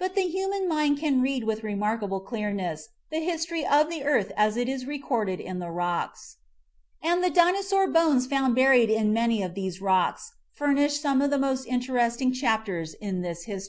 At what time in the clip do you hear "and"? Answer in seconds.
7.00-7.22